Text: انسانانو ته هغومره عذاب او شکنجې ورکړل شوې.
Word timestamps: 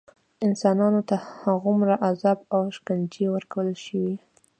انسانانو 0.47 1.01
ته 1.09 1.15
هغومره 1.43 1.95
عذاب 2.07 2.37
او 2.55 2.61
شکنجې 2.75 3.25
ورکړل 3.31 3.75
شوې. 3.85 4.15